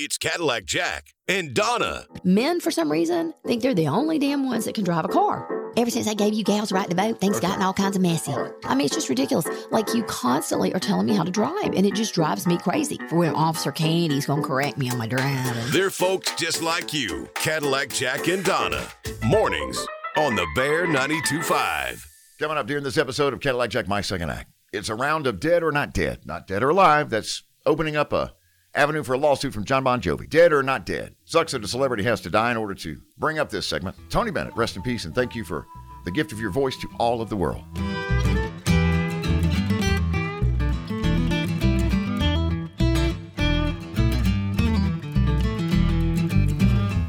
[0.00, 2.06] It's Cadillac Jack and Donna.
[2.22, 5.72] Men, for some reason, think they're the only damn ones that can drive a car.
[5.76, 8.32] Ever since I gave you gals right to vote, things gotten all kinds of messy.
[8.62, 9.48] I mean, it's just ridiculous.
[9.72, 12.96] Like, you constantly are telling me how to drive, and it just drives me crazy.
[13.08, 15.72] For when Officer Candy's gonna correct me on my driving.
[15.72, 17.28] They're folks just like you.
[17.34, 18.86] Cadillac Jack and Donna.
[19.24, 19.84] Mornings
[20.16, 22.06] on the Bear 92.5.
[22.38, 24.48] Coming up during this episode of Cadillac Jack, my second act.
[24.72, 27.10] It's a round of dead or not dead, not dead or alive.
[27.10, 28.34] That's opening up a
[28.78, 30.30] avenue for a lawsuit from John Bon Jovi.
[30.30, 31.16] Dead or not dead?
[31.24, 33.96] Sucks that a celebrity has to die in order to bring up this segment.
[34.08, 35.66] Tony Bennett, rest in peace, and thank you for
[36.04, 37.64] the gift of your voice to all of the world.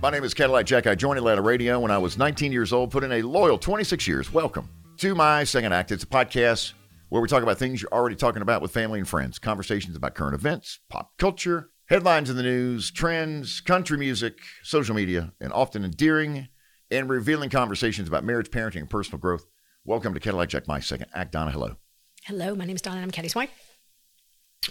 [0.02, 0.88] My name is Cadillac Jack.
[0.88, 4.08] I joined Atlanta Radio when I was 19 years old, put in a loyal 26
[4.08, 4.34] years.
[4.34, 4.68] Welcome
[4.98, 5.92] to my second act.
[5.92, 6.74] It's a podcast
[7.10, 10.14] where we talk about things you're already talking about with family and friends, conversations about
[10.14, 15.84] current events, pop culture, headlines in the news, trends, country music, social media, and often
[15.84, 16.48] endearing
[16.92, 19.46] and revealing conversations about marriage, parenting, and personal growth.
[19.86, 21.32] Welcome to Cadillac Jack, my second act.
[21.32, 21.78] Donna, hello.
[22.26, 23.50] Hello, my name is Donna and I'm Caddy's wife.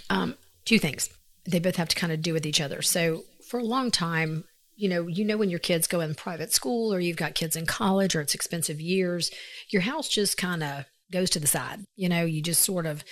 [0.09, 1.09] Um, two things.
[1.45, 2.81] They both have to kind of do with each other.
[2.81, 6.53] So for a long time, you know, you know when your kids go in private
[6.53, 9.29] school or you've got kids in college or it's expensive years,
[9.69, 11.79] your house just kind of goes to the side.
[11.95, 13.03] You know, you just sort of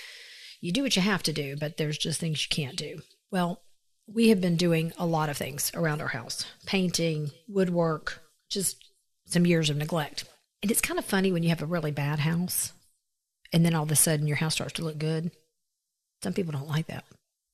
[0.60, 3.00] you do what you have to do, but there's just things you can't do.
[3.30, 3.62] Well,
[4.06, 6.46] we have been doing a lot of things around our house.
[6.66, 8.82] Painting, woodwork, just
[9.26, 10.24] some years of neglect.
[10.62, 12.72] And it's kind of funny when you have a really bad house
[13.52, 15.30] and then all of a sudden your house starts to look good.
[16.22, 17.04] Some people don't like that.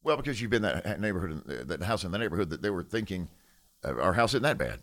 [0.03, 3.29] Well, because you've been that neighborhood, that house in the neighborhood that they were thinking
[3.85, 4.81] uh, our house isn't that bad.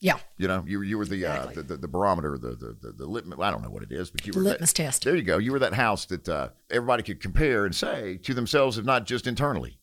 [0.00, 0.18] Yeah.
[0.36, 1.52] You know, you, you were the, Exactly.
[1.52, 3.38] uh, the, the the barometer, the the the, the litmus.
[3.40, 5.04] I don't know what it is, but you were the Litmus that, test.
[5.04, 5.38] There you go.
[5.38, 9.06] You were that house that uh, everybody could compare and say to themselves, if not
[9.06, 9.78] just internally,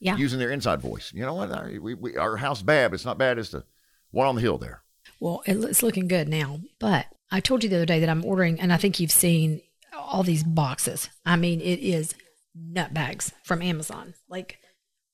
[0.00, 0.16] Yeah.
[0.16, 1.12] using their inside voice.
[1.14, 1.52] You know what?
[1.52, 3.64] Our, we, we, our house bad, but it's not bad as the
[4.10, 4.82] one on the hill there.
[5.20, 6.58] Well, it- it's looking good now.
[6.80, 9.60] But I told you the other day that I'm ordering, and I think you've seen
[9.96, 11.08] all these boxes.
[11.24, 12.14] I mean, it is
[12.54, 14.14] nut bags from Amazon.
[14.28, 14.58] Like,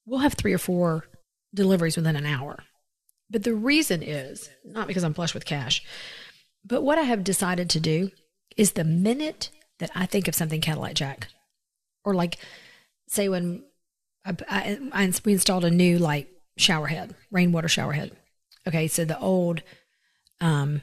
[0.07, 1.05] we'll have three or four
[1.55, 2.65] deliveries within an hour.
[3.31, 5.83] But the reason is not because I'm flush with cash,
[6.65, 8.11] but what I have decided to do
[8.57, 11.29] is the minute that I think of something Cadillac Jack,
[12.05, 12.39] or like,
[13.07, 13.65] say when
[14.25, 18.13] I, I, I we installed a new like shower head, rainwater shower head.
[18.67, 19.63] Okay, so the old
[20.41, 20.83] um,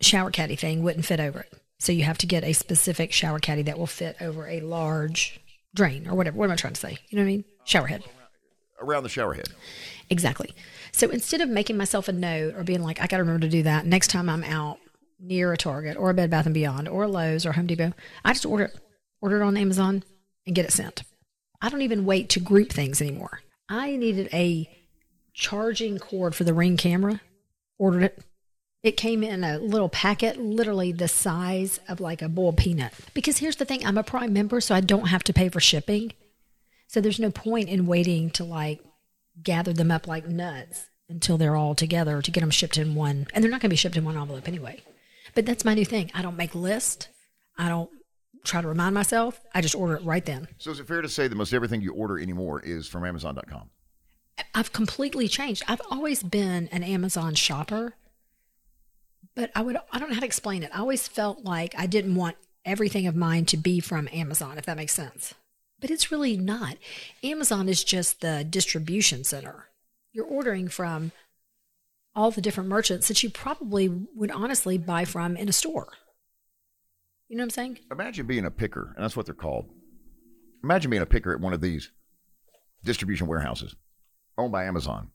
[0.00, 1.52] shower caddy thing wouldn't fit over it.
[1.78, 5.40] So you have to get a specific shower caddy that will fit over a large
[5.74, 6.38] drain or whatever.
[6.38, 6.98] What am I trying to say?
[7.08, 7.44] You know what I mean?
[7.64, 8.02] Shower head.
[8.80, 9.48] Around the shower head.
[10.08, 10.54] Exactly.
[10.96, 13.50] So instead of making myself a note or being like, I got to remember to
[13.50, 14.78] do that next time I'm out
[15.20, 17.92] near a Target or a Bed Bath and Beyond or a Lowe's or Home Depot,
[18.24, 18.80] I just order it,
[19.20, 20.04] order it on Amazon
[20.46, 21.02] and get it sent.
[21.60, 23.42] I don't even wait to group things anymore.
[23.68, 24.74] I needed a
[25.34, 27.20] charging cord for the Ring camera,
[27.76, 28.24] ordered it.
[28.82, 32.94] It came in a little packet, literally the size of like a boiled peanut.
[33.12, 35.60] Because here's the thing I'm a Prime member, so I don't have to pay for
[35.60, 36.14] shipping.
[36.86, 38.80] So there's no point in waiting to like
[39.42, 43.26] gather them up like nuts until they're all together to get them shipped in one.
[43.32, 44.82] And they're not going to be shipped in one envelope anyway.
[45.34, 46.10] But that's my new thing.
[46.14, 47.08] I don't make lists.
[47.58, 47.90] I don't
[48.44, 49.40] try to remind myself.
[49.54, 50.48] I just order it right then.
[50.58, 53.70] So is it fair to say that most everything you order anymore is from Amazon.com?
[54.54, 55.62] I've completely changed.
[55.68, 57.94] I've always been an Amazon shopper,
[59.34, 60.70] but I would I don't know how to explain it.
[60.74, 64.66] I always felt like I didn't want everything of mine to be from Amazon, if
[64.66, 65.34] that makes sense.
[65.80, 66.76] But it's really not.
[67.22, 69.68] Amazon is just the distribution center.
[70.12, 71.12] You're ordering from
[72.14, 75.88] all the different merchants that you probably would honestly buy from in a store.
[77.28, 77.78] You know what I'm saying?
[77.90, 79.68] Imagine being a picker, and that's what they're called.
[80.64, 81.90] Imagine being a picker at one of these
[82.84, 83.76] distribution warehouses
[84.38, 85.10] owned by Amazon.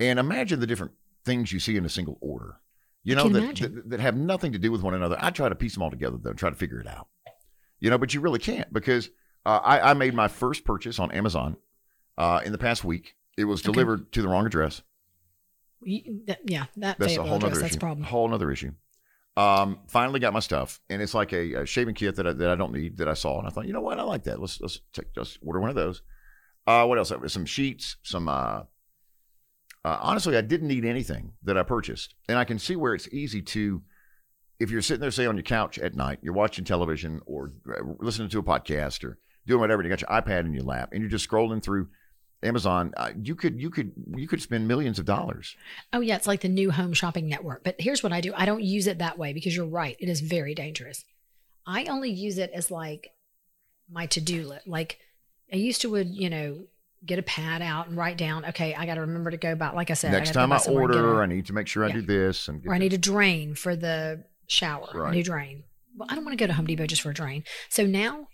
[0.00, 0.92] And imagine the different
[1.24, 2.56] things you see in a single order.
[3.04, 5.16] You know, that, that, that have nothing to do with one another.
[5.20, 7.08] I try to piece them all together, though, try to figure it out.
[7.80, 9.10] You know, but you really can't because
[9.46, 11.56] uh, I, I made my first purchase on Amazon
[12.18, 13.14] uh, in the past week.
[13.36, 13.72] It was Okay.
[13.72, 14.82] delivered to the wrong address.
[15.82, 17.78] You- that- yeah, that That's a whole address, other that's issue.
[17.78, 18.06] a problem.
[18.06, 18.72] Whole other issue.
[19.36, 22.50] Um, finally got my stuff, and it's like a, a shaving kit that I, that
[22.50, 24.38] I don't need that I saw, and I thought, you know what, I like that.
[24.40, 26.02] Let's let's take, just order one of those.
[26.66, 27.10] Uh, what else?
[27.28, 28.28] Some sheets, some.
[28.28, 28.64] Uh,
[29.84, 33.08] uh, honestly, I didn't need anything that I purchased, and I can see where it's
[33.08, 33.82] easy to.
[34.60, 37.82] If you're sitting there, say on your couch at night, you're watching television or uh,
[38.00, 41.00] listening to a podcast or doing whatever, you got your iPad in your lap, and
[41.00, 41.88] you're just scrolling through
[42.42, 42.92] Amazon.
[42.96, 45.56] Uh, you could you could you could spend millions of dollars.
[45.92, 47.62] Oh yeah, it's like the new home shopping network.
[47.64, 48.32] But here's what I do.
[48.36, 49.96] I don't use it that way because you're right.
[50.00, 51.04] It is very dangerous.
[51.66, 53.10] I only use it as like
[53.90, 54.66] my to-do list.
[54.66, 54.98] Like
[55.52, 56.64] I used to would, you know,
[57.06, 58.44] get a pad out and write down.
[58.46, 59.74] Okay, I got to remember to go back.
[59.74, 61.68] Like I said, Next I time I somewhere and get order, I need to make
[61.68, 61.94] sure I Yeah.
[61.94, 62.82] do this and or I this.
[62.84, 64.88] need a drain for the shower.
[64.92, 65.10] Right.
[65.12, 65.62] A new drain.
[65.96, 67.44] Well, I don't want to go to Home Depot just for a drain.
[67.68, 68.26] So now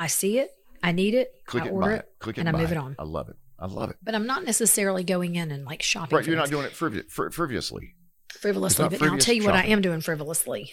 [0.00, 0.50] I see it,
[0.82, 2.58] I need it, click I it, order buy it, it, click it, and I buy
[2.58, 2.96] move it on.
[2.98, 3.36] I love it.
[3.58, 3.96] I love it.
[4.02, 6.16] But I'm not necessarily going in and like shopping.
[6.16, 7.94] Right, you're not doing it friv- fr- frivolously.
[8.32, 8.88] frivolously.
[8.88, 10.72] But now I'll tell you what I am doing frivolously,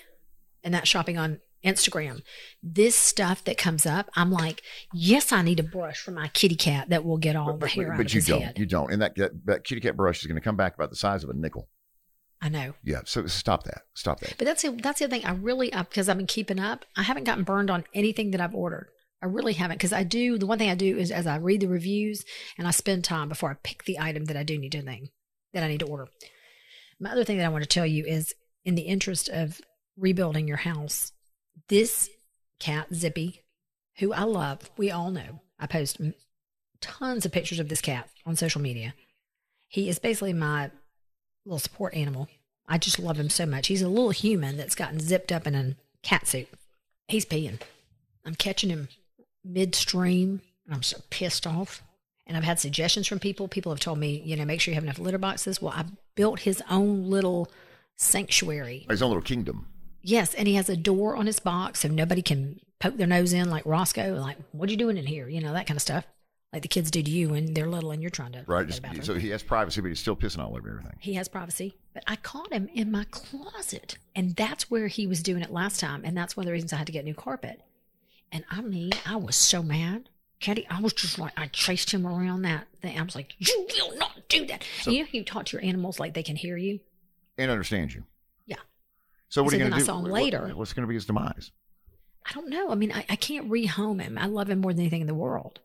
[0.63, 2.21] and that's shopping on Instagram.
[2.63, 4.61] This stuff that comes up, I'm like,
[4.93, 7.71] yes, I need a brush for my kitty cat that will get all the But,
[7.71, 8.41] hair but, out but of you his don't.
[8.41, 8.57] head.
[8.59, 8.91] You don't.
[8.93, 11.25] And that, that that kitty cat brush is going to come back about the size
[11.25, 11.67] of a nickel.
[12.41, 12.73] I know.
[12.83, 13.01] Yeah.
[13.05, 13.81] So stop that.
[13.95, 14.35] Stop that.
[14.37, 15.25] But that's the, that's the other thing.
[15.25, 18.39] I really, uh, because I've been keeping up, I haven't gotten burned on anything that
[18.39, 18.87] I've ordered.
[19.21, 19.77] I really haven't.
[19.77, 22.23] Because I do, the one thing I do is as I read the reviews
[22.57, 25.09] and I spend time before I pick the item that I do need to thing
[25.53, 26.07] that I need to order.
[26.99, 28.33] My other thing that I want to tell you is
[28.65, 29.61] in the interest of
[29.97, 31.11] rebuilding your house,
[31.69, 32.09] this
[32.59, 33.43] cat, Zippy,
[33.99, 35.99] who I love, we all know, I post
[36.81, 38.93] tons of pictures of this cat on social media.
[39.67, 40.71] He is basically my
[41.45, 42.27] little support animal.
[42.67, 43.67] I just love him so much.
[43.67, 46.49] He's a little human that's gotten zipped up in a cat suit.
[47.07, 47.59] He's peeing.
[48.25, 48.89] I'm catching him
[49.47, 51.83] midstream, and I'm so pissed off.
[52.25, 53.47] And I've had suggestions from people.
[53.47, 55.61] People have told me, you know, make sure you have enough litter boxes.
[55.61, 55.85] Well, I
[56.15, 57.49] built his own little
[57.95, 58.85] sanctuary.
[58.89, 59.67] Oh, his own little kingdom.
[60.01, 63.33] Yes, and he has a door on his box so nobody can poke their nose
[63.33, 65.27] in like Roscoe, like, what are you doing in here?
[65.27, 66.05] You know, that kind of stuff.
[66.53, 68.65] Like the kids do to you when they're little and you're trying to Right.
[68.65, 70.95] Just, so he has privacy, but he's still pissing all over everything.
[70.99, 73.97] He has privacy, but I caught him in my closet.
[74.15, 76.03] And that's where he was doing it last time.
[76.05, 77.61] And that's one of the reasons I had to get new carpet.
[78.31, 80.09] And I mean, I was so mad.
[80.39, 82.99] Caddy, I was just like, I chased him around that thing.
[82.99, 84.63] I was like, you will not do that.
[84.81, 86.79] So- you know, you talk to your animals like they can hear you.
[87.37, 88.03] And understand you.
[88.45, 88.57] Yeah.
[89.29, 89.85] So what So are you going I to do?
[89.85, 90.51] saw him What- later.
[90.55, 91.51] what's going to be his demise?
[92.29, 92.69] I don't know.
[92.69, 94.17] I mean, I, I can't rehome him.
[94.17, 95.59] I love him more than anything in the world.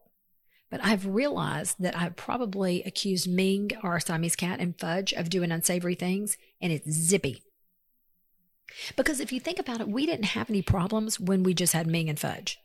[0.70, 5.50] But I've realized that I've probably accused Ming, our Siamese cat, and Fudge of doing
[5.52, 7.42] unsavory things, and it's Zippy.
[8.96, 11.86] Because if you think about it, we didn't have any problems when we just had
[11.86, 12.58] Ming and Fudge.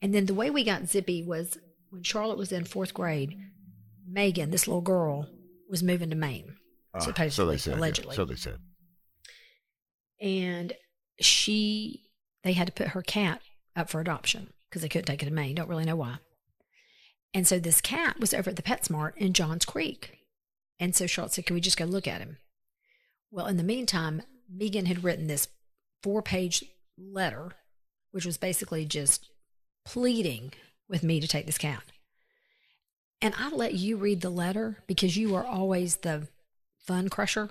[0.00, 1.58] And then the way we got Zippy was
[1.90, 3.36] when Charlotte was in fourth grade,
[4.06, 5.28] Megan, this little girl,
[5.68, 6.56] was moving to Maine.
[6.94, 7.70] Ah, so Supposedly, they said.
[7.72, 7.78] yeah.
[7.78, 8.16] allegedly.
[8.16, 8.58] So they said.
[10.20, 10.72] and
[11.20, 12.02] she
[12.42, 13.40] they had to put her cat
[13.76, 15.54] up for adoption because they couldn't take it to Maine.
[15.54, 16.16] Don't really know why.
[17.32, 20.18] And so this cat was over at the PetSmart in Johns Creek.
[20.80, 22.38] And so Charlotte said, Can we just go look at him?
[23.30, 24.22] Well, in the meantime,
[24.54, 25.48] Megan had written this
[26.02, 26.64] four page
[26.98, 27.52] letter,
[28.10, 29.30] which was basically just
[29.84, 30.52] pleading
[30.88, 31.82] with me to take this cat.
[33.20, 36.28] And I let you read the letter because you are always the
[36.78, 37.50] fun crusher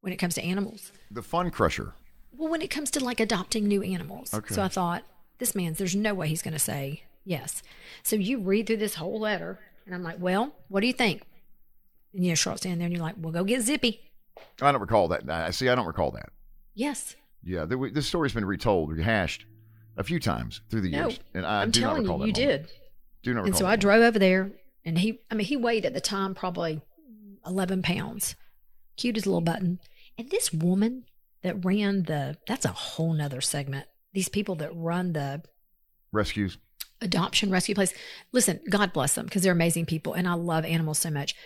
[0.00, 0.92] when it comes to animals.
[1.10, 1.94] The fun crusher.
[2.32, 4.34] Well, when it comes to like adopting new animals.
[4.34, 4.54] Okay.
[4.54, 5.04] So I thought,
[5.38, 7.62] this man's, there's no way he's going to say yes.
[8.02, 11.22] So you read through this whole letter, and I'm like, well, what do you think?
[12.12, 14.07] And you know, Charlotte's standing there, and you're like, well, go get Zippy.
[14.60, 15.28] I don't recall that.
[15.28, 15.68] I see.
[15.68, 16.30] I don't recall that.
[16.74, 17.16] Yes.
[17.42, 19.46] Yeah, the, this story's been retold, rehashed
[19.96, 22.32] a few times through the No, years, and I I'm do not telling recall you,
[22.32, 22.40] that.
[22.40, 22.66] you moment.
[22.68, 22.72] did.
[23.22, 23.46] Do not recall.
[23.46, 23.80] And so I moment.
[23.82, 24.50] drove over there,
[24.84, 26.80] and he, I mean, he weighed at the time probably
[27.46, 28.34] 11 pounds.
[28.96, 29.78] Cute as a little button.
[30.18, 31.04] And this woman
[31.42, 33.86] that ran the, that's a whole nother segment.
[34.12, 35.42] These people that run the
[36.10, 36.58] rescues.
[37.00, 37.94] adoption rescue place.
[38.32, 41.36] Listen, God bless them because they're amazing people and I love animals so much.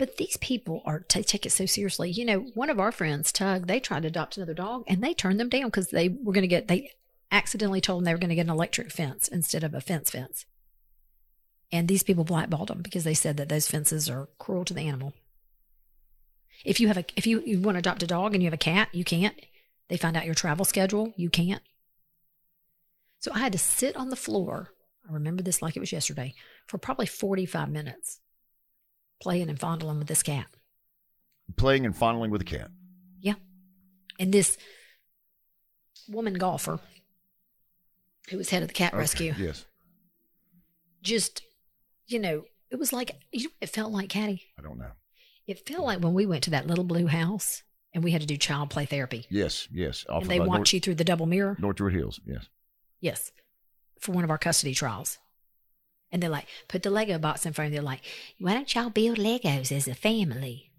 [0.00, 2.10] But these people are they take it so seriously.
[2.10, 5.12] You know, one of our friends, Tug, they tried to adopt another dog and they
[5.12, 6.92] turned them down because they were going to get they
[7.30, 10.08] accidentally told them they were going to get an electric fence instead of a fence
[10.08, 10.46] fence.
[11.70, 14.88] And these people blackballed them because they said that those fences are cruel to the
[14.88, 15.12] animal.
[16.64, 18.54] If you have a if you, you want to adopt a dog and you have
[18.54, 19.38] a cat, you can't.
[19.88, 21.62] They find out your travel schedule, you can't.
[23.18, 24.72] So I had to sit on the floor.
[25.06, 26.32] I remember this like it was yesterday
[26.66, 28.20] for probably 45 minutes
[29.20, 30.46] playing and fondling with this cat.
[31.56, 32.70] Playing and fondling with a cat.
[33.20, 33.34] Yeah.
[34.18, 34.56] And this
[36.08, 36.80] woman golfer
[38.30, 39.64] who was head of the cat Okay, rescue Yes.
[41.02, 41.42] just,
[42.06, 44.42] you know, it was like, you know, it felt like, Caddy.
[44.58, 44.92] I don't know.
[45.46, 47.62] It felt like when we went to that little blue house
[47.92, 50.06] and we had to do child play therapy Yes, yes.
[50.08, 51.56] Off and they of, uh, watch North, you through the double mirror.
[51.58, 52.20] North Druid Hills.
[52.24, 52.48] Yes.
[53.00, 53.32] Yes,
[53.98, 55.18] for one of our custody trials.
[56.12, 57.78] And they're like, put the Lego box in front of you.
[57.78, 58.00] They're like,
[58.38, 60.70] why don't y'all build Legos as a family?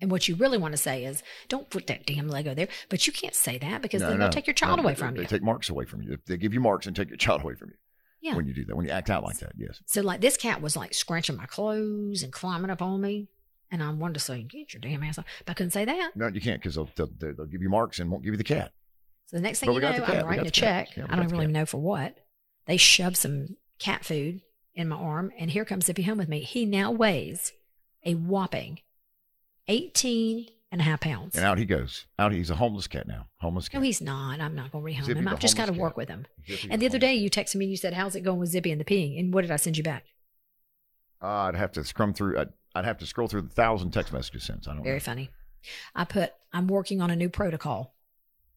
[0.00, 2.68] And what you really want to say is, don't put that damn Lego there.
[2.88, 4.92] But you can't say that because No, then no, they'll take your child no, away
[4.92, 5.26] they- from they you.
[5.26, 6.18] They take marks away from you.
[6.26, 7.76] They give you marks and take your child away from you.
[8.20, 8.36] Yeah.
[8.36, 9.80] When you do that, when you act out like that, yes.
[9.86, 13.28] So, like, this cat was like scratching my clothes and climbing up on me.
[13.70, 15.24] And I wanted to say, get your damn ass off.
[15.44, 16.12] But I couldn't say that.
[16.14, 18.44] No, you can't because they'll, they'll they'll give you marks and won't give you the
[18.44, 18.72] cat.
[19.26, 20.14] So the next thing But you know, got the cat.
[20.14, 20.96] We I'm writing a check.
[20.96, 21.52] Yeah, I don't really cat.
[21.52, 22.16] know for what.
[22.66, 24.40] They shove some cat food
[24.74, 26.40] in my arm, and here comes Zippy home with me.
[26.40, 27.52] He now weighs
[28.04, 28.80] a whopping
[29.68, 31.36] 18 and a half pounds.
[31.36, 32.06] And out he goes.
[32.18, 33.28] Out he's a homeless cat now.
[33.36, 33.80] Homeless cat.
[33.80, 34.40] No, he's not.
[34.40, 35.28] I'm not going to rehome Zippy him.
[35.28, 36.26] I've just got to work with him.
[36.48, 38.50] Zippy And the other day, you texted me and you said, "How's it going with
[38.50, 40.04] Zippy and the peeing?" And what did I send you back?
[41.22, 42.38] Uh, I'd have to scrum through.
[42.38, 44.82] I'd, I'd have to scroll through the thousand text messages since I don't.
[44.82, 45.00] Very know.
[45.00, 45.30] funny.
[45.94, 47.94] I put, "I'm working on a new protocol."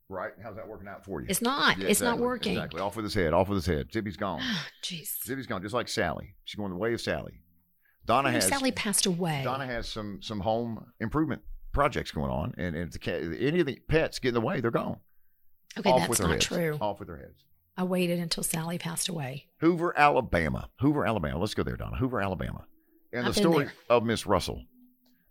[0.09, 0.31] Right?
[0.41, 1.27] How's that working out for you?
[1.29, 1.77] It's not.
[1.79, 2.53] Yeah, it's not working.
[2.53, 2.79] Exactly.
[2.81, 3.33] Off with his head.
[3.33, 3.91] Off with his head.
[3.91, 4.39] Zippy's gone.
[4.41, 5.21] Ah, jeez.
[5.25, 5.61] Zippy's gone.
[5.61, 6.33] Just like Sally.
[6.45, 7.41] She's going the way of Sally.
[8.05, 8.47] Donna has.
[8.47, 9.41] Sally passed away.
[9.43, 11.41] Donna has some some home improvement
[11.73, 14.41] projects going on, and, and if the cat, any of the pets get in the
[14.41, 14.97] way, they're gone.
[15.77, 16.45] okay, Off that's with their not heads.
[16.45, 16.77] true.
[16.79, 17.43] Off with their heads.
[17.75, 19.47] I waited until Sally passed away.
[19.59, 20.69] Hoover, Alabama.
[20.79, 21.37] Hoover, Alabama.
[21.37, 21.97] Let's go there, Donna.
[21.97, 22.65] Hoover, Alabama.
[23.11, 23.73] And I've the story there.
[23.89, 24.63] of Miss Russell.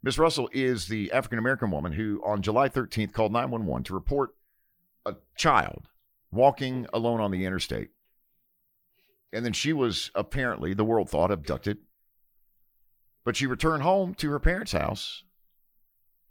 [0.02, 4.30] Miss Russell is the African American woman who, on July 13th, called 911 to report
[5.06, 5.88] a child
[6.32, 7.90] walking alone on the interstate.
[9.32, 11.78] And then she was apparently, the world thought, abducted.
[13.24, 15.24] But she returned home to her parents' house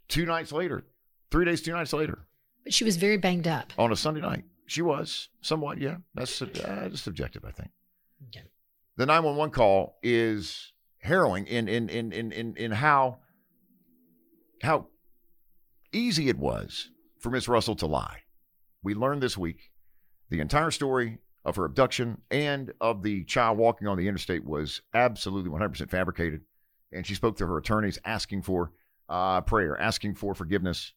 [0.08, 0.84] two nights later,
[1.30, 2.26] three days, two nights later,
[2.64, 3.72] But she was very banged up.
[3.78, 4.44] on a Sunday night.
[4.66, 5.96] She was somewhat, yeah.
[6.14, 7.70] That's uh, subjective, I think
[8.28, 8.46] Okay.
[8.96, 13.18] the 911 call is harrowing in in in in in, in how
[14.62, 14.88] how
[15.92, 16.90] easy it was
[17.20, 18.22] for Miss Russell to lie.
[18.86, 19.72] We learned this week
[20.30, 24.80] the entire story of her abduction and of the child walking on the interstate was
[24.94, 26.42] absolutely 100% fabricated.
[26.92, 28.70] And she spoke to her attorneys asking for
[29.08, 30.92] uh, prayer, asking for forgiveness.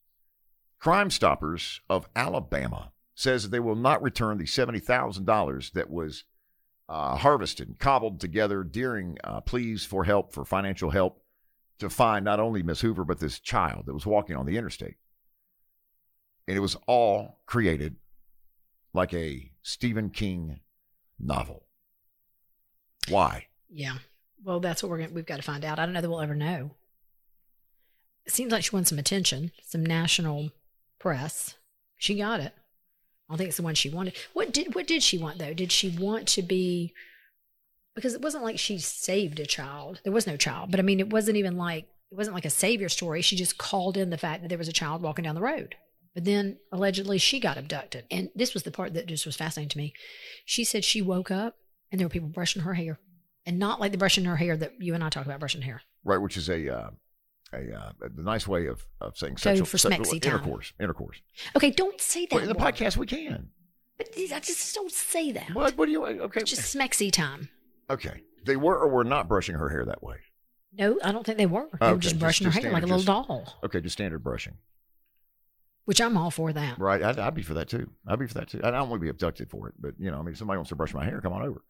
[0.78, 6.26] Crime Stoppers of Alabama says they will not return the $70,000 that was
[6.88, 11.24] uh, harvested and cobbled together during uh, pleas for help, for financial help,
[11.80, 14.98] to find not only Miss Hoover, but this child that was walking on the interstate.
[16.50, 17.98] And it was all created
[18.92, 20.62] like a Stephen King
[21.20, 21.68] novel.
[23.08, 23.46] Why?
[23.70, 23.98] Yeah.
[24.44, 25.78] Well, that's what we're going we've got to find out.
[25.78, 26.72] I don't know that we'll ever know.
[28.26, 30.50] It seems like she wants some attention, some national
[30.98, 31.54] press.
[32.00, 32.54] She got it.
[32.56, 34.18] I don't think it's the one she wanted.
[34.34, 35.54] What did what did she want though?
[35.54, 36.96] Did she want to be
[37.94, 40.02] because it wasn't like she saved a child.
[40.04, 40.72] There was no child.
[40.72, 43.22] But I mean, it wasn't even like it wasn't like a savior story.
[43.22, 45.76] She just called in the fact that there was a child walking down the road.
[46.20, 48.04] But then allegedly she got abducted.
[48.12, 49.94] And this was the part that just was fascinating to me.
[50.44, 51.56] She said she woke up
[51.94, 53.00] and there were people brushing her hair.
[53.46, 55.82] And not like the brushing her hair that you and I talk about brushing hair.
[56.04, 56.90] Right, which is a uh,
[57.54, 60.34] a, uh, a nice way of, of saying sexual, for sexual smexy time.
[60.34, 60.74] intercourse.
[60.78, 61.22] Intercourse.
[61.56, 62.32] Okay, don't say that.
[62.32, 62.76] But in the word.
[62.76, 63.52] podcast, we can.
[63.98, 65.52] But I just don't say that.
[65.54, 65.78] What?
[65.78, 66.06] What do you?
[66.06, 66.42] Okay.
[66.42, 67.48] It's just smexy time.
[67.90, 68.24] Okay.
[68.46, 70.18] They were or were not brushing her hair that way.
[70.74, 71.70] No, I don't think they were.
[71.80, 73.80] They Okay, were just just- brushing her just hair like a little just- doll, Okay,
[73.80, 74.58] just standard brushing.
[75.90, 76.78] Which I'm all for that.
[76.78, 77.02] Right.
[77.02, 77.90] I'd, I'd be for that too.
[78.08, 78.62] I'd be for that too.
[78.64, 80.58] I don't want to be abducted for it, but you know, I mean, if somebody
[80.60, 81.64] wants to brush my hair, come on over.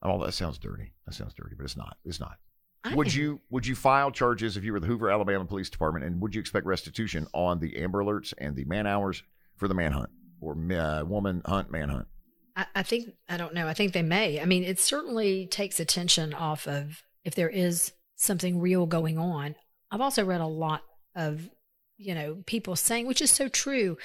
[0.00, 0.92] Oh, that sounds dirty.
[1.06, 1.96] That sounds dirty, but it's not.
[2.04, 2.36] It's not.
[2.84, 5.68] I Would am- you would you file charges if you were the Hoover, Alabama Police
[5.68, 9.24] Department, and would you expect restitution on the Amber Alerts and the man hours
[9.56, 12.06] for the manhunt or uh, woman hunt manhunt?
[12.54, 13.66] I, I think I don't know.
[13.66, 14.40] I think they may.
[14.40, 19.56] I mean, it certainly takes attention off of if there is something real going on.
[19.90, 20.82] I've also read a lot
[21.16, 21.50] of
[21.96, 23.96] you know people saying, which is so true,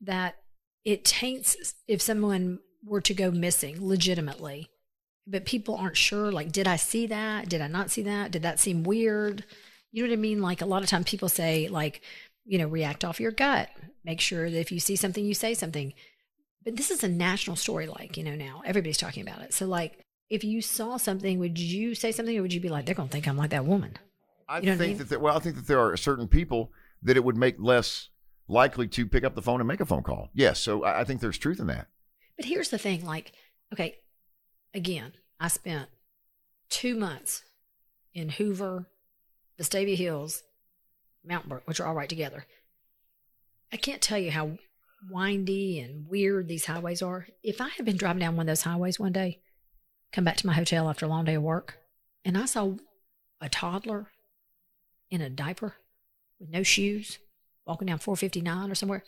[0.00, 0.36] that
[0.84, 4.68] it taints if someone were to go missing legitimately,
[5.26, 6.32] but people aren't sure.
[6.32, 7.48] Like, did I see that?
[7.48, 8.30] Did I not see that?
[8.30, 9.44] Did that seem weird?
[9.92, 10.40] You know what I mean?
[10.40, 12.00] Like a lot of times people say, like,
[12.44, 13.68] you know, react off your gut.
[14.04, 15.92] Make sure that if you see something, you say something
[16.64, 19.66] but this is a national story like you know now everybody's talking about it so
[19.66, 22.94] like if you saw something would you say something or would you be like they're
[22.94, 23.96] gonna think i'm like that woman
[24.48, 24.98] I You know what I think mean?
[24.98, 28.08] that there, well, I think that there are certain people that it would make less
[28.48, 30.28] likely to pick up the phone and make a phone call.
[30.34, 31.86] Yes, so I think there's truth in that.
[32.36, 33.32] but here's the thing like
[33.72, 33.96] okay
[34.74, 35.88] again i spent
[36.68, 37.44] two months
[38.14, 38.86] in hoover
[39.60, 40.42] vestavia hills
[41.24, 42.46] mountain brook which are all right together
[43.72, 44.52] i can't tell you how
[45.10, 48.62] windy and weird these highways are if i had been driving down one of those
[48.62, 49.38] highways one day
[50.12, 51.78] come back to my hotel after a long day of work
[52.24, 52.72] and i saw
[53.40, 54.08] a toddler
[55.10, 55.74] in a diaper
[56.40, 57.18] with no shoes
[57.66, 59.04] walking down 459 or somewhere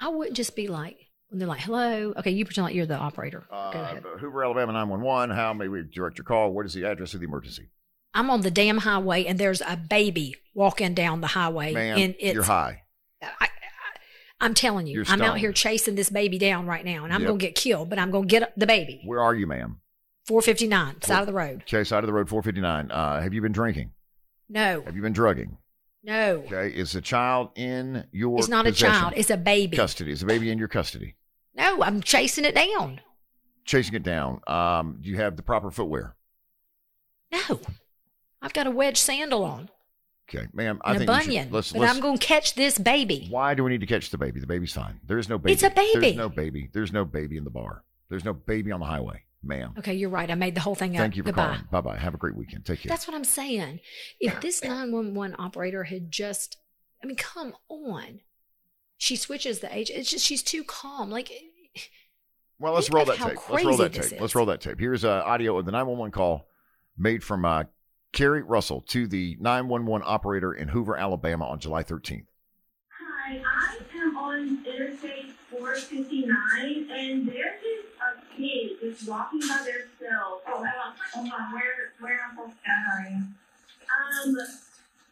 [0.00, 0.96] i wouldn't just be like
[1.28, 4.72] when they're like hello okay you pretend like you're the operator go Uh, Hoover, Alabama
[4.72, 5.34] 911.
[5.36, 6.52] How may we direct your call?
[6.52, 7.68] What is the address of the emergency?
[8.12, 12.14] i'm on the damn highway and there's a baby walking down the highway Ma'am, and
[12.18, 12.82] it's you're high.
[13.22, 13.48] I,
[14.40, 17.28] I'm telling you, I'm out here chasing this baby down right now, and I'm Yep.
[17.28, 19.02] gonna get killed, but I'm gonna get the baby.
[19.04, 19.80] Where are you, ma'am?
[20.26, 21.62] 459, side of the road.
[21.68, 22.90] Okay, side of the road, 459.
[22.90, 23.92] Uh, have you been drinking?
[24.48, 25.58] No, Have you been drugging?
[26.02, 29.76] No, Okay, is the child in your it's not a child, it's a baby.
[29.76, 30.12] custody?
[30.12, 31.16] Is the baby in your custody?
[31.54, 33.00] No, I'm chasing it down.
[33.64, 34.40] Chasing it down.
[34.46, 36.16] Um, do you have the proper footwear?
[37.32, 37.60] No,
[38.42, 39.68] I've got a wedge sandal on
[40.28, 40.80] Okay, ma'am.
[40.84, 42.78] I and a think we should- bunion, let's, but let's, I'm going to catch this
[42.78, 43.26] baby.
[43.30, 44.38] Why do we need to catch the baby?
[44.40, 45.00] The baby's fine.
[45.06, 45.52] There's no baby.
[45.54, 46.00] It's a baby.
[46.00, 46.70] There's no baby.
[46.72, 47.82] There's no baby in the bar.
[48.08, 49.74] There's no baby on the highway, ma'am.
[49.78, 50.30] Okay, you're right.
[50.30, 51.00] I made the whole thing up.
[51.00, 51.44] Thank you for Goodbye.
[51.46, 51.68] calling.
[51.70, 51.96] Bye bye.
[51.96, 52.64] Have a great weekend.
[52.64, 52.90] Take care.
[52.90, 53.80] That's what I'm saying.
[54.20, 56.56] If this 911 operator had just,
[57.02, 58.20] I mean, come on.
[58.98, 59.90] She switches the age.
[59.90, 61.10] It's just, she's too calm.
[61.10, 61.30] Like,
[62.58, 63.38] Well, let's roll that tape.
[63.48, 64.20] Let's roll that this tape.
[64.20, 64.78] Let's roll that tape.
[64.78, 66.46] Here's uh, audio of the 911 call
[66.98, 67.64] made from uh,
[68.12, 72.26] Carlee Russell to the 911 operator in Hoover, Alabama on July 13th.
[72.98, 77.62] Hi, I am on Interstate 459, and there's
[78.40, 80.42] just just walking by themselves.
[80.46, 81.52] Oh, hold on, hold on.
[81.52, 83.22] Where, where am I supposed to are you?
[83.90, 84.36] Um,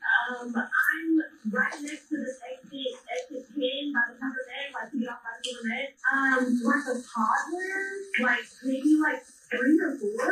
[0.09, 5.09] um, I'm right next to the exit, exit 10 by the cover bed, like you
[5.09, 5.89] off by the cover bed.
[6.09, 7.77] Um, like a toddler,
[8.25, 10.29] like maybe like three or four.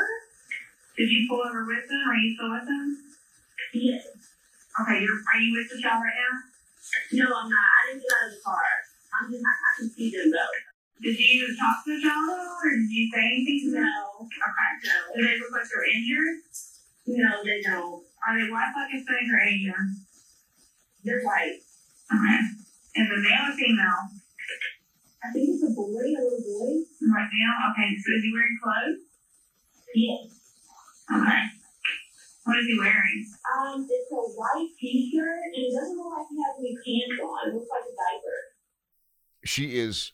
[0.97, 2.05] Did you pull over with them?
[2.09, 2.87] Are you still with them?
[3.75, 4.07] Yes.
[4.81, 6.35] Okay, you're, are you with the child right now?
[7.13, 7.69] No, I'm not.
[7.69, 8.65] I didn't get out of the car.
[9.13, 10.76] I'm just, I, I can see them though.
[11.03, 13.85] Did you talk to the child at all, or did you say anything to them?
[13.85, 14.25] No.
[14.25, 14.71] Okay.
[14.81, 14.97] No.
[15.13, 16.41] Do they look like they're injured?
[17.07, 18.01] No, they don't.
[18.25, 20.03] Are they white, like Hispanic, or Asian?
[21.05, 21.61] They're white.
[22.09, 22.39] Okay.
[22.97, 24.03] Is it male or female?
[25.21, 26.81] I think it's a boy, a little boy.
[27.13, 27.53] Right now?
[27.71, 29.01] Okay, so is he wearing clothes?
[29.95, 30.33] Yes.
[31.13, 31.43] Okay.
[32.45, 33.21] What is he wearing?
[33.53, 37.51] Um, it's a white t-shirt, and it doesn't look like he has any pants on.
[37.51, 38.39] It looks like a diaper.
[39.45, 40.13] She is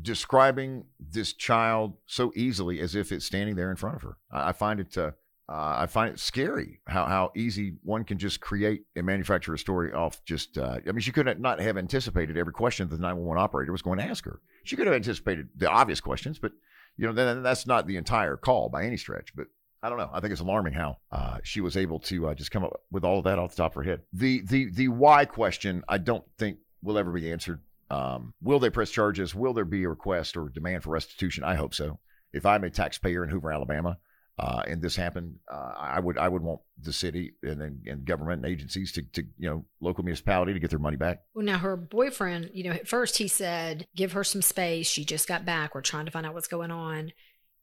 [0.00, 4.16] describing this child so easily as if it's standing there in front of her.
[4.30, 4.96] I, find it.
[4.96, 5.12] Uh,
[5.48, 9.58] uh, I find it scary how, how easy one can just create and manufacture a
[9.58, 10.58] story off just.
[10.58, 13.82] Uh, I mean, she could not have anticipated every question that the 911 operator was
[13.82, 14.40] going to ask her.
[14.64, 16.52] She could have anticipated the obvious questions, but
[16.96, 19.34] you know, then that's not the entire call by any stretch.
[19.36, 19.46] But
[19.82, 20.10] I don't know.
[20.12, 23.04] I think it's alarming how uh, she was able to uh, just come up with
[23.04, 24.02] all of that off the top of her head.
[24.12, 27.60] The the the why question, I don't think will ever be answered.
[27.90, 29.34] Um, will they press charges?
[29.34, 31.44] Will there be a request or demand for restitution?
[31.44, 31.98] I hope so.
[32.32, 33.98] If I'm a taxpayer in Hoover, Alabama,
[34.38, 38.04] uh, and this happened, uh, I would I would want the city and then and
[38.04, 41.22] government and agencies to, to you know local municipality to get their money back.
[41.32, 44.88] well, now her boyfriend, you know, at first he said, give her some space.
[44.88, 45.74] She just got back.
[45.74, 47.12] We're trying to find out what's going on.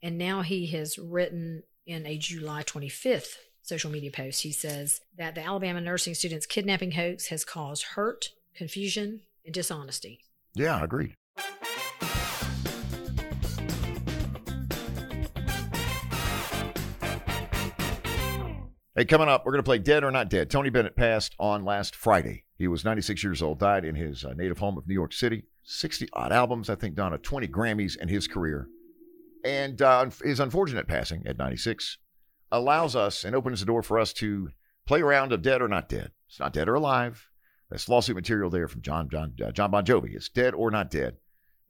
[0.02, 5.36] And now he has written in a July 25th social media post, he says that
[5.36, 10.20] the Alabama nursing students kidnapping hoax has caused hurt, confusion, and dishonesty.
[10.56, 11.16] Yeah, agreed.
[18.96, 20.52] Hey, coming up, we're going to play Dead or Not Dead.
[20.52, 22.44] Tony Bennett passed on last Friday.
[22.60, 25.46] He was 96 years old, died in his uh, native home of New York City.
[25.64, 28.68] 60 odd albums, I think, Donna, 20 Grammys in his career.
[29.44, 31.98] And uh, his unfortunate passing at 96
[32.52, 34.50] allows us and opens the door for us to
[34.86, 36.12] play a round of Dead or Not Dead.
[36.28, 37.30] It's not dead or alive.
[37.74, 40.14] That's lawsuit material there from John John uh, John Bon Jovi.
[40.16, 41.18] It's dead or not dead,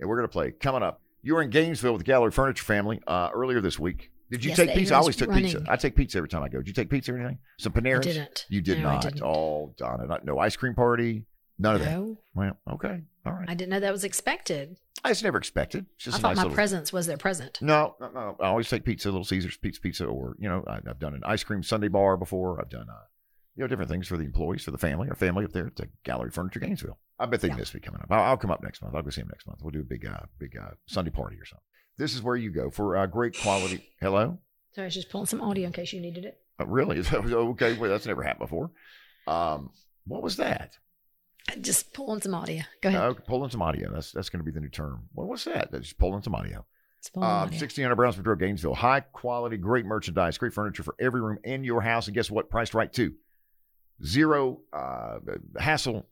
[0.02, 1.00] and we're going to play coming up.
[1.22, 4.12] You were in Gainesville with the Gallery Furniture family uh, earlier this week.
[4.30, 4.96] Did you Yes, take pizza?
[4.96, 5.46] I always took running.
[5.46, 5.63] pizza.
[5.70, 6.58] I take pizza every time I go.
[6.58, 7.38] Did you take pizza or anything?
[7.58, 8.06] Some Paneras?
[8.06, 8.46] didn't.
[8.50, 9.04] You did No, I not.
[9.04, 9.22] didn't.
[9.24, 11.24] Oh, Donna, not, no ice cream party.
[11.58, 12.18] None of that.
[12.36, 13.50] Well, okay, all right.
[13.50, 14.76] I didn't know that was expected.
[15.06, 15.86] I just never expected.
[15.96, 16.56] It's just I thought nice my little.
[16.56, 17.60] presence was their present.
[17.62, 18.36] No, no, no.
[18.42, 21.22] I always take pizza, Little Caesars pizza, pizza, or you know, I, I've done an
[21.26, 22.60] ice cream Sunday bar before.
[22.60, 23.04] I've done, uh,
[23.56, 25.76] you know, different things for the employees, for the family, our family up there at
[25.76, 26.98] the Gallery Furniture Gainesville.
[27.20, 27.56] I bet they Yeah.
[27.56, 28.08] miss me coming up.
[28.12, 28.96] I'll, I'll come up next month.
[28.96, 29.60] I'll go see them next month.
[29.62, 31.63] We'll do a big, uh, big uh, Sunday party or something.
[31.98, 33.88] This is where you go for uh, great quality.
[34.02, 34.39] Hello.
[34.74, 36.39] So I was just pulling some audio in case you needed it.
[36.60, 37.04] Uh, really?
[37.13, 37.78] Okay.
[37.78, 38.72] Well, that's never happened before.
[39.28, 39.70] Um,
[40.08, 40.78] what was that?
[41.62, 42.63] Just pulling some audio.
[42.82, 43.02] Go ahead.
[43.02, 43.92] Uh, pulling some audio.
[43.94, 45.10] That's that's going to be the new term.
[45.13, 45.72] What was that?
[45.72, 46.66] That's just pulling some audio.
[47.18, 47.60] Um, audio.
[47.60, 48.74] 1600 Brownsbridge Road, Gainesville.
[48.76, 52.08] High quality, great merchandise, great furniture for every room in your house.
[52.08, 52.50] And guess what?
[52.50, 53.13] Priced right too.
[54.06, 55.20] Zero uh,
[55.60, 56.08] hassle.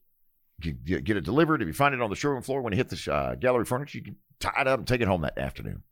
[0.63, 1.61] You get it delivered.
[1.61, 3.97] If you find it on the showroom floor when you hit the uh, gallery furniture,
[3.97, 5.83] you can tie it up and take it home that afternoon.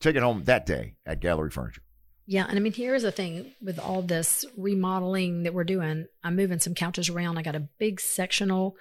[0.00, 1.82] Take it home that day at Gallery Furniture.
[2.26, 6.06] Yeah, and I mean, here's the thing with all this remodeling that we're doing.
[6.22, 7.38] I'm moving some couches around.
[7.38, 8.76] I got a big sectional,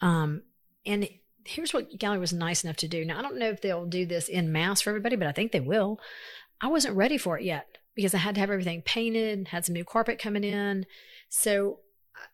[0.00, 0.42] um,
[0.84, 1.08] and
[1.44, 3.04] here's what Gallery was nice enough to do.
[3.04, 5.52] Now, I don't know if they'll do this in mass for everybody, but I think
[5.52, 6.00] they will.
[6.60, 9.74] I wasn't ready for it yet because I had to have everything painted, had some
[9.74, 10.84] new carpet coming in.
[11.28, 11.80] So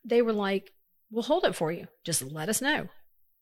[0.05, 0.73] they were like,
[1.11, 1.89] "We'll hold it for you.
[2.05, 2.89] Just let us know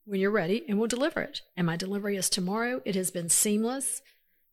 [0.05, 2.81] when you're ready, and we'll deliver it." And my delivery is tomorrow.
[2.85, 4.03] It has been seamless.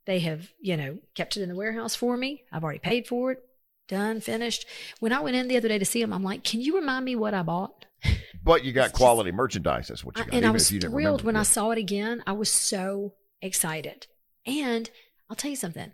[0.06, 2.43] They have, you know, kept it in the warehouse for me.
[2.51, 3.43] I've already paid for it.
[3.88, 4.65] Done, finished.
[4.99, 7.06] When I went in the other day to see them, I'm like, "Can you remind
[7.06, 7.86] me what I bought?"
[8.43, 9.89] But you got It's just- quality merchandise.
[9.89, 11.41] That's what you I- and I was if you didn't thrilled when Yeah.
[11.41, 12.23] I saw it again.
[12.25, 14.08] I was so excited.
[14.47, 14.89] And
[15.30, 15.91] I'll tell you something.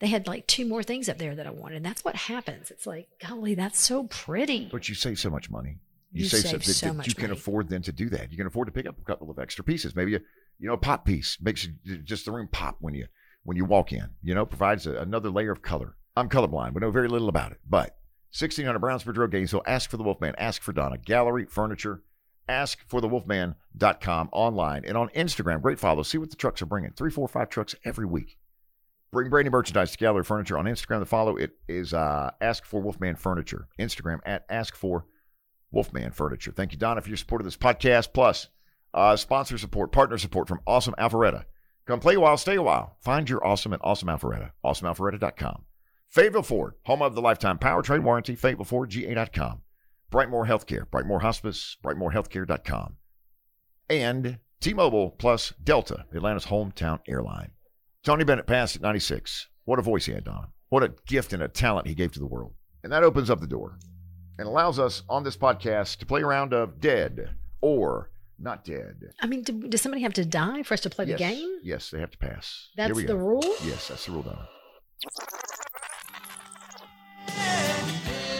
[0.00, 1.76] They had like two more things up there that I wanted.
[1.76, 2.70] And that's what happens.
[2.70, 4.68] It's like, golly, that's so pretty.
[4.72, 5.78] But you save so much money.
[6.12, 7.38] You save that- so that much You can money.
[7.38, 8.30] afford then to do that.
[8.32, 9.94] You can afford to pick up a couple of extra pieces.
[9.94, 10.20] Maybe a
[10.58, 11.68] you know a pop piece makes
[12.04, 13.06] just the room pop when you
[13.44, 14.08] when you walk in.
[14.22, 15.96] You know, provides a, another layer of color.
[16.16, 16.74] I'm colorblind.
[16.74, 17.96] We know very little about it, but
[18.32, 19.62] 1600 Brownsbridge Road, Gainesville.
[19.66, 20.34] Ask for the Wolfman.
[20.36, 20.98] Ask for Donna.
[20.98, 22.02] Gallery Furniture.
[22.48, 25.62] Ask for the Wolfman.com online and on Instagram.
[25.62, 26.02] Great follow.
[26.02, 26.90] See what the trucks are bringing.
[26.92, 28.36] Three, four, five trucks every week.
[29.12, 31.00] Bring Brady merchandise to Gallery Furniture on Instagram.
[31.00, 33.66] The follow it is uh, Ask for Wolfman Furniture.
[33.78, 35.04] Instagram at Ask for
[35.72, 36.52] Wolfman Furniture.
[36.52, 38.12] Thank you, Donna, for your support of this podcast.
[38.12, 38.48] Plus,
[38.94, 41.44] uh, sponsor support, partner support from Awesome Alpharetta.
[41.86, 42.96] Come play a while, stay a while.
[43.00, 44.50] Find your awesome at Awesome Alpharetta.
[44.64, 45.64] AwesomeAlpharetta.com.
[46.06, 48.36] Fayetteville Ford, home of the lifetime powertrain warranty.
[48.36, 49.62] Fayetteville Ford, GA.com.
[50.10, 52.96] Brightmore Healthcare, Brightmore Hospice, BrightmoreHealthcare.com.
[53.88, 57.52] And T-Mobile plus Delta, Atlanta's hometown airline.
[58.02, 59.48] Tony Bennett passed at 96.
[59.66, 60.48] What a voice he had, Donna.
[60.70, 62.54] What a gift and a talent he gave to the world.
[62.82, 63.78] And that opens up the door
[64.38, 67.28] and allows us on this podcast to play a round of dead
[67.60, 69.12] or not dead.
[69.20, 71.18] I mean, do, does somebody have to die for us to play yes.
[71.18, 71.58] the game?
[71.62, 72.68] Yes, they have to pass.
[72.74, 73.16] That's the go.
[73.16, 73.44] rule?
[73.64, 74.48] Yes, that's the rule, Donna.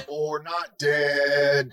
[0.09, 1.70] Or not dead.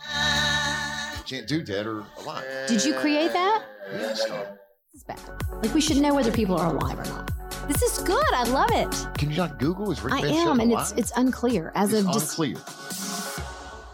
[1.25, 2.43] Can't do dead or alive.
[2.67, 3.63] Did you create that?
[3.93, 4.57] Yes, Donna.
[4.91, 5.19] This is bad.
[5.63, 7.36] Like we should know whether people are alive or not.
[7.67, 8.23] This is good.
[8.33, 9.17] I love it.
[9.17, 9.91] Can you not Google?
[9.91, 10.91] Is Rick I Van am, Shelton and alive?
[10.97, 12.55] it's it's unclear as It's of just unclear.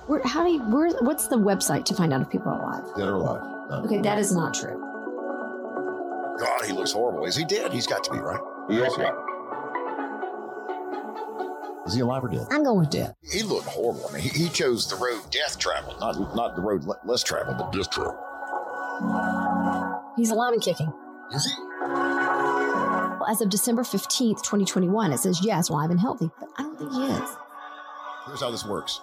[0.07, 2.83] where, how do you, where, what's the website to find out if people are alive?
[2.95, 3.41] Dead or alive.
[3.69, 3.85] Donna.
[3.85, 4.79] Okay, that is not true.
[6.39, 7.25] God, he looks horrible.
[7.25, 7.71] Is he dead?
[7.73, 8.39] He's got to be, right?
[8.69, 8.93] He is.
[11.87, 12.47] Is he alive or dead?
[12.51, 13.13] I'm going with dead.
[13.29, 14.05] He looked horrible.
[14.09, 17.23] I mean, he, he chose the road death traveled, not not the road le- less
[17.23, 18.17] traveled, but death travel.
[20.15, 20.93] He's alive and kicking.
[21.33, 21.51] Is he?
[23.23, 26.77] Well, as of December 15th, 2021, it says yes, alive and healthy, but I don't
[26.77, 27.29] think he is.
[28.25, 28.99] Here's how this works.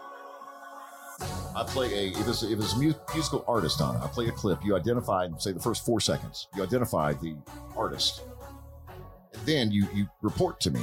[1.56, 4.02] I play a if it's if it's a musical artist on it.
[4.02, 4.62] I play a clip.
[4.62, 6.48] You identify, say the first four seconds.
[6.54, 7.34] You identify the
[7.74, 8.20] artist,
[9.32, 10.82] and then you you report to me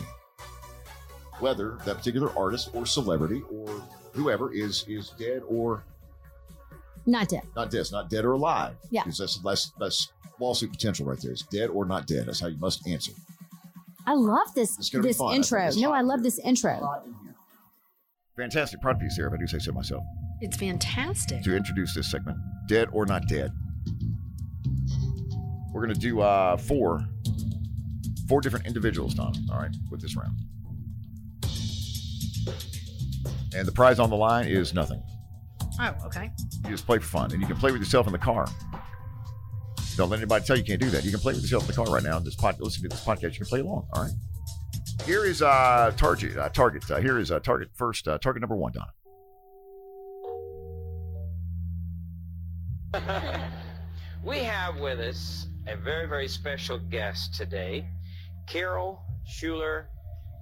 [1.40, 3.68] whether that particular artist or celebrity or
[4.14, 5.84] whoever is is dead or
[7.08, 7.44] Not dead.
[7.56, 7.80] not dead.
[7.80, 8.76] It's not dead or alive.
[8.92, 9.04] Yeah.
[9.04, 11.32] because that's that's that's lawsuit potential right there.
[11.32, 12.28] It's dead or not dead.
[12.28, 13.14] That's how you must answer.
[14.06, 15.34] I love this It's gonna be this fun.
[15.34, 15.70] I intro.
[15.78, 16.24] No, I love here.
[16.24, 17.04] this intro.
[18.36, 20.04] Fantastic prod piece there, if I do say so myself.
[20.42, 21.42] It's fantastic.
[21.44, 23.52] to introduce this segment dead or not dead
[25.74, 27.06] we're going to do uh four
[28.28, 29.34] four different individuals Don.
[29.52, 30.34] all right with this round
[33.56, 35.02] and the prize on the line is nothing
[35.80, 36.32] Oh, okay.
[36.64, 38.48] you just play for fun and you can play with yourself in the car.
[39.96, 41.04] Don't let anybody tell you you can't do that.
[41.04, 42.90] You can play with yourself in the car right now and this pod, listen to
[42.90, 43.34] this podcast.
[43.34, 44.12] You can play along all right?
[45.06, 48.56] Here is uh target uh, target uh, here is uh, target first uh, target number
[48.56, 48.94] one Donna.
[54.28, 57.88] We have with us a very, very special guest today,
[58.46, 59.88] Carol Schuler,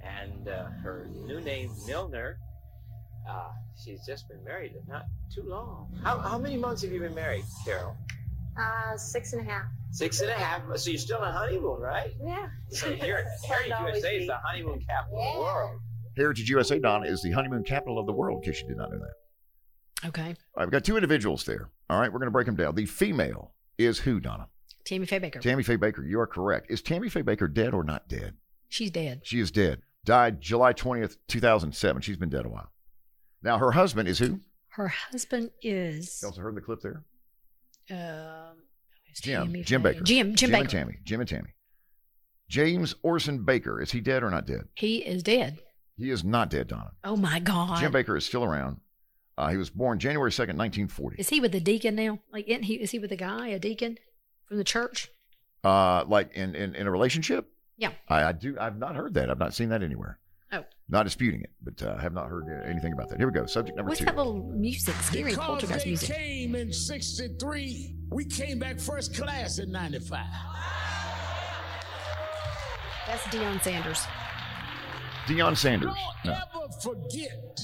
[0.04, 2.40] and uh, her new name, Milner.
[3.30, 3.50] Uh,
[3.84, 5.92] she's just been married not too long.
[6.04, 7.96] How, how many months have you been married, Carol?
[8.58, 9.66] Uh, six and a half.
[9.92, 10.62] Six and a half.
[10.78, 12.12] So you're still on honeymoon, right?
[12.24, 12.48] Yeah.
[12.70, 15.80] So you're, Heritage to always USA is the honeymoon capital of the world.
[16.16, 18.92] Heritage USA, Donna, is the honeymoon capital of the world, in case you did not
[18.92, 20.08] know that.
[20.08, 20.22] Okay.
[20.22, 21.70] All right, we've got two individuals there.
[21.90, 22.76] All right, we're going to break them down.
[22.76, 24.48] The female is who, Donna?
[24.86, 25.42] Tammy Faye Bakker.
[25.42, 26.08] Tammy Faye Bakker.
[26.08, 26.68] You are correct.
[26.70, 28.36] Is Tammy Faye Bakker dead or not dead?
[28.70, 29.22] She's dead.
[29.24, 29.82] She is dead.
[30.06, 32.02] Died July 20th, 2007.
[32.02, 32.70] She's been dead a while.
[33.44, 34.40] Now, her husband is who?
[34.70, 37.04] Her husband is You also heard the clip there?
[37.92, 38.58] um,
[39.22, 39.64] Jim.
[39.64, 40.04] Jim Bakker.
[40.04, 40.36] Jim.
[40.36, 40.60] Jim, Jim Bakker.
[40.62, 40.98] and Tammy.
[41.04, 41.50] Jim and Tammy.
[42.50, 43.82] James Orson Bakker.
[43.82, 44.68] Is he dead or not dead?
[44.76, 45.60] He is dead.
[45.98, 46.92] He is not dead, Donna.
[47.04, 47.80] Oh my God.
[47.80, 48.78] Jim Bakker is still around.
[49.38, 51.18] Uh, he was born January 2nd, 1940.
[51.20, 52.20] Is he with the deacon now?
[52.32, 52.76] Like, isn't he?
[52.76, 53.98] Is he with a guy, a deacon
[54.46, 55.10] from the church?
[55.64, 57.48] Uh, like in, in, in a relationship?
[57.78, 57.92] Yeah.
[58.08, 58.56] I, I do.
[58.60, 59.30] I've not heard that.
[59.30, 60.20] I've not seen that anywhere.
[60.60, 60.66] Oh.
[60.88, 63.18] Not disputing it, but uh, I have not heard uh, anything about that.
[63.18, 63.46] Here we go.
[63.48, 64.06] Subject number What's two.
[64.06, 64.94] that little music?
[65.02, 66.16] Scary because poltergeist they music.
[66.16, 70.20] came in 63, we came back first class in 95.
[73.08, 74.04] That's Deion Sanders.
[75.28, 75.94] Deion Sanders.
[76.24, 76.34] Don't No.
[76.34, 77.60] ever forget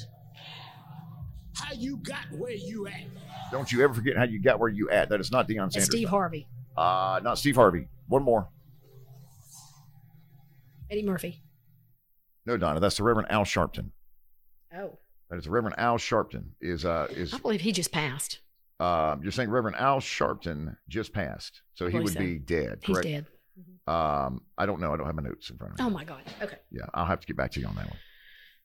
[1.55, 3.03] how you got where you at.
[3.51, 5.09] Don't you ever forget how you got where you at.
[5.09, 5.89] That is not Deion That's Sanders.
[5.91, 6.09] Steve no.
[6.11, 6.47] Harvey.
[6.77, 7.87] Uh, not Steve Harvey.
[8.07, 8.49] One more.
[10.89, 11.41] Eddie Murphy.
[12.45, 12.79] No, Donna.
[12.79, 13.91] That's the Reverend Al Sharpton.
[14.75, 14.97] Oh,
[15.29, 16.45] That is the Reverend Al Sharpton.
[16.59, 18.39] Is uh is I believe he just passed.
[18.79, 22.19] uh you're saying Reverend Al Sharpton just passed, so he would so.
[22.19, 22.79] be dead.
[22.83, 23.07] He's Correct.
[23.07, 23.25] dead.
[23.87, 24.93] Um, I don't know.
[24.93, 25.85] I don't have my notes in front of me.
[25.85, 26.21] Oh my God.
[26.41, 26.57] Okay.
[26.71, 27.97] Yeah, I'll have to get back to you on that one.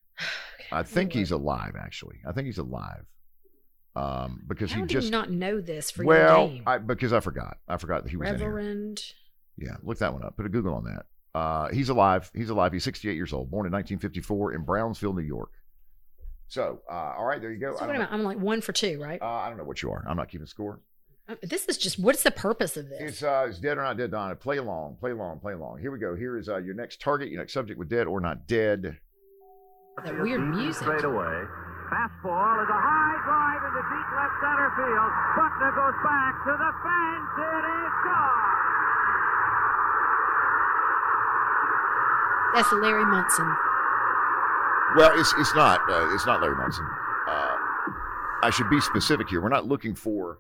[0.73, 1.75] I think he's alive.
[1.79, 3.05] Actually, I think he's alive.
[3.97, 6.63] Um, because How he just you not know this for well, your name?
[6.67, 7.57] I, because I forgot.
[7.67, 8.31] I forgot that he was.
[8.31, 9.03] Reverend.
[9.57, 10.37] Yeah, look that one up.
[10.37, 11.07] Put a Google on that.
[11.37, 12.31] Uh, he's alive.
[12.35, 12.73] He's alive.
[12.73, 15.51] He's 68 years old, born in 1954 in Brownsville, New York.
[16.49, 17.75] So, uh, all right, there you go.
[17.77, 18.15] So I, what don't am I?
[18.15, 19.21] I'm like one for two, right?
[19.21, 20.03] uh, I don't know what you are.
[20.09, 20.81] I'm not keeping score.
[21.29, 23.03] Uh, this is just what's the purpose of this?
[23.03, 24.35] It's uh, it's dead or not dead, Donna.
[24.35, 25.79] Play along, play along, play along.
[25.79, 26.15] Here we go.
[26.15, 28.97] Here is uh, your next target, your next subject with dead or not dead.
[30.05, 30.85] that weird music.
[30.85, 31.43] Straight away.
[31.93, 35.13] Fastball is a high drive into deep left center field.
[35.37, 37.31] Buckner goes back to the fence.
[37.45, 38.56] It is gone.
[42.57, 43.47] That's Larry Munson.
[44.97, 46.87] Well, it's it's not uh, it's not Larry Munson.
[47.29, 47.57] Uh,
[48.43, 49.41] I should be specific here.
[49.43, 50.39] We're not looking for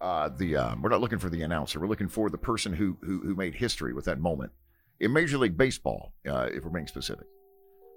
[0.00, 1.80] uh, the um, we're not looking for the announcer.
[1.80, 4.52] We're looking for the person who who, who made history with that moment
[5.00, 6.12] in Major League Baseball.
[6.28, 7.26] Uh, if we're being specific,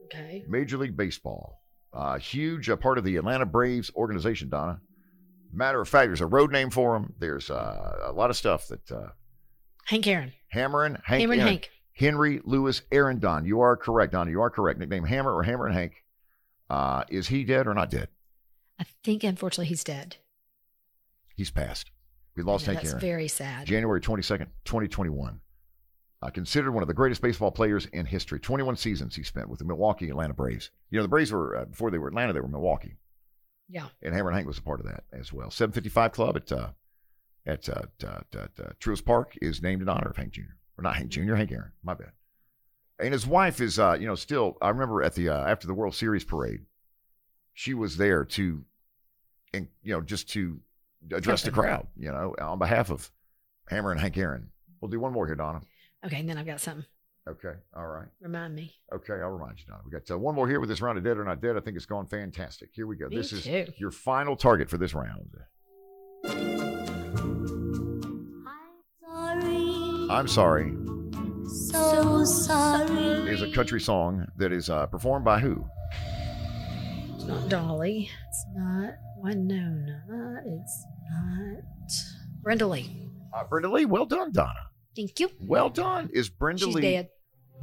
[0.05, 0.43] Okay.
[0.47, 1.61] Major League Baseball,
[1.93, 4.49] uh, huge part of the Atlanta Braves organization.
[4.49, 4.79] Donna.
[5.55, 7.13] Matter of fact, there's a road name for him.
[7.19, 9.09] There's uh, a lot of stuff that uh,
[9.85, 10.31] Hank Aaron.
[10.51, 11.69] Hammerin' Hank Aaron- Hank.
[11.93, 13.45] Henry Louis Aaron Don.
[13.45, 14.31] You are correct, Donna.
[14.31, 14.79] You are correct.
[14.79, 16.03] Nickname Hammer or Hammerin' Hank.
[16.69, 18.07] Uh, is he dead or not dead?
[18.79, 20.17] I think unfortunately he's dead.
[21.35, 21.91] He's passed.
[22.35, 23.01] We lost Yeah, Hank that's Aaron.
[23.01, 23.67] very sad.
[23.67, 25.39] January 22nd, 2021.
[26.21, 28.39] Uh, considered one of the greatest baseball players in history.
[28.39, 30.71] 21 seasons he spent with the Milwaukee Atlanta Braves.
[30.89, 32.95] You know, the Braves were, uh, before they were Atlanta, they were Milwaukee.
[33.67, 33.87] Yeah.
[34.01, 35.51] And Hammerin' Hank was a part of that as well.
[35.51, 36.69] 755 Club at uh,
[37.45, 40.41] at uh, uh, uh, uh, Truist Park is named in honor of Hank Jr.
[40.83, 41.71] Or not Hank Jr., Hank Aaron.
[41.81, 42.11] My bad.
[42.99, 44.57] And his wife is, uh, you know, still.
[44.61, 46.61] I remember at the uh, after the World Series parade,
[47.53, 48.63] she was there to,
[49.53, 50.59] and you know, just to
[51.11, 51.87] address the crowd.
[51.97, 53.09] You know, on behalf of
[53.69, 54.49] Hammerin' Hank Aaron.
[54.79, 55.61] We'll do one more here, Donna.
[56.05, 56.85] Okay, and then I've got something.
[57.27, 57.53] Okay.
[57.75, 58.07] All right.
[58.19, 58.73] Remind me.
[58.93, 59.81] Okay, I'll remind you, Donna.
[59.85, 61.55] We got uh, one more here with this round of dead or not dead.
[61.55, 62.69] I think it's gone fantastic.
[62.73, 63.07] Here we go.
[63.07, 65.31] Me this is your final target for this round.
[70.13, 70.71] I'm sorry
[71.47, 73.29] So sorry.
[73.29, 75.65] is a country song that is uh, performed by who?
[77.15, 78.09] It's not Dolly.
[78.29, 80.41] It's not Wynonna.
[80.45, 81.63] It's not
[82.43, 83.09] Brenda Lee.
[83.33, 83.85] Uh, Brenda Lee.
[83.85, 84.69] Well done, Donna.
[84.95, 85.29] Thank you.
[85.39, 86.09] Well done.
[86.13, 86.81] Is Brenda She's Lee?
[86.81, 87.09] dead.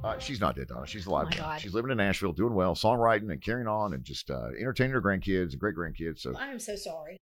[0.03, 0.87] Uh, she's not dead, Donna.
[0.87, 1.27] She's alive.
[1.27, 1.43] Oh my now.
[1.53, 1.61] God.
[1.61, 5.03] She's living in Nashville, doing well, songwriting and carrying on, and just uh, entertaining her
[5.03, 6.21] grandkids and great grandkids.
[6.21, 7.17] So I am so sorry.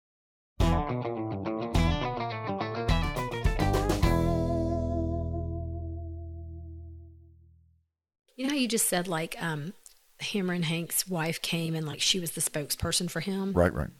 [8.38, 9.74] You know how you just said like um
[10.20, 13.52] Hammerin' Hank's wife came and like she was the spokesperson for him?
[13.52, 13.90] right, right.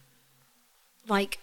[1.08, 1.40] Like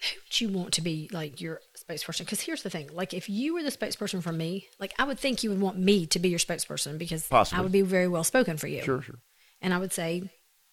[0.00, 2.20] who would you want to be like your spokesperson?
[2.20, 5.20] Because here's the thing: like if you were the spokesperson for me, like I would
[5.20, 7.58] think you would want me to be your spokesperson because Possibly.
[7.58, 8.82] I would be very well spoken for you.
[8.82, 9.18] Sure, sure.
[9.62, 10.30] and I would say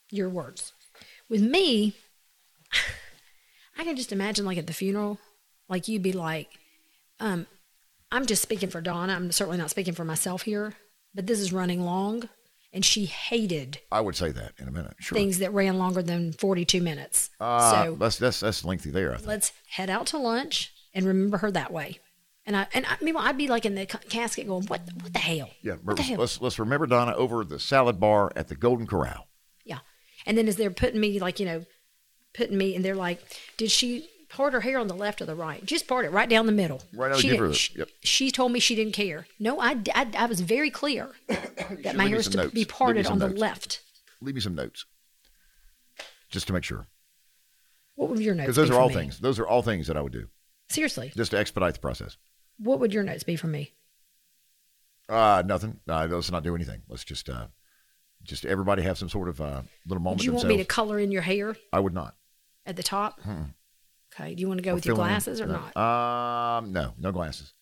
[0.09, 0.73] your words.
[1.29, 1.93] With me,
[3.77, 5.19] I can just imagine like at the funeral,
[5.69, 6.49] like you'd be like,
[7.19, 7.45] um,
[8.11, 9.13] I'm just speaking for Donna.
[9.13, 10.73] I'm certainly not speaking for myself here,
[11.13, 12.29] but this is running long.
[12.73, 14.93] And she hated I would say that in a minute.
[14.99, 15.17] Sure.
[15.17, 17.29] things that ran longer than 42 minutes.
[17.39, 19.13] uh, so that's that's that's lengthy there.
[19.13, 19.27] I think.
[19.27, 21.99] let's head out to lunch and remember her that way.
[22.45, 25.19] And I and I meanwhile I'd be like in the casket going, what what the
[25.19, 25.49] hell?
[25.61, 26.19] Yeah, what the hell?
[26.19, 29.27] let's let's remember Donna over the salad bar at the Golden Corral.
[29.63, 29.79] Yeah.
[30.25, 31.65] And then as they're putting me like, you know,
[32.33, 33.21] putting me and they're like,
[33.55, 35.63] did she part her hair on the left or the right?
[35.65, 36.81] Just part it right down the middle.
[36.93, 37.89] Right now, she, the- she, yep.
[38.01, 39.27] she told me she didn't care.
[39.39, 42.53] No, I, I, I was very clear that my hair is to notes.
[42.53, 43.81] be parted on the left.
[44.21, 44.85] Leave me some notes,
[46.29, 46.87] just to make sure,
[47.95, 48.95] What would your notes because those be are all me?
[48.95, 49.19] things.
[49.19, 50.27] Those are all things that I would do
[50.69, 52.17] Seriously, just to expedite the process.
[52.57, 53.73] what would your notes be for me?
[55.09, 55.79] Uh, nothing.
[55.87, 56.81] Uh, let's not do anything.
[56.89, 57.47] Let's just uh,
[58.23, 60.99] just everybody have some sort of uh, little moment Would you want me to color
[60.99, 62.15] in your hair I would not.
[62.65, 63.21] at the top?
[63.21, 63.53] Mm-mm.
[64.19, 64.35] Okay.
[64.35, 64.97] Do you want to go Or with your in.
[64.97, 65.61] glasses or No.
[65.75, 66.57] not?
[66.57, 67.53] Um, no, no glasses.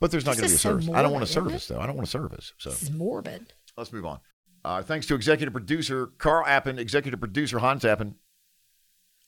[0.00, 0.88] But there's not going to be a so service.
[0.94, 1.80] I don't want a service though.
[1.80, 2.52] I don't want a service.
[2.58, 3.52] So This is morbid.
[3.76, 4.20] let's move on.
[4.64, 8.14] Uh, thanks to executive producer Carl Appen, executive producer Hans Appen.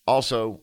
[0.06, 0.62] Also,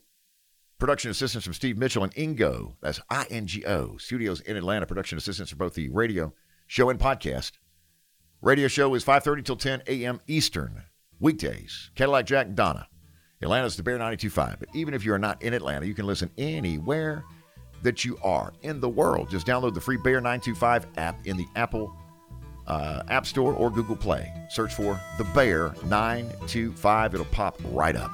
[0.79, 2.75] production assistants from Steve Mitchell and Ingo.
[2.81, 3.97] That's I N G O.
[3.97, 4.85] Studios in Atlanta.
[4.85, 6.33] Production assistants for both the radio
[6.67, 7.53] show and podcast.
[8.41, 10.21] Radio show is 5:30 till 10 a.m.
[10.27, 10.83] Eastern
[11.19, 11.91] weekdays.
[11.95, 12.87] Cadillac Jack and Donna.
[13.41, 14.59] Atlanta's the Bear 92.5.
[14.59, 17.23] But even if you are not in Atlanta, you can listen anywhere
[17.83, 19.29] that you are in the world.
[19.29, 21.95] Just download the free Bear 925 app in the Apple
[22.65, 24.31] uh, App Store or Google Play.
[24.49, 27.13] Search for The Bear 925.
[27.13, 28.11] It'll pop right up.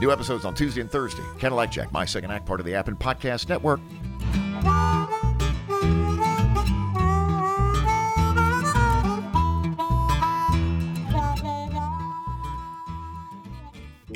[0.00, 1.22] New episodes on Tuesday and Thursday.
[1.38, 3.80] Cadillac Jack, my second act, part of the Appen Podcast Network.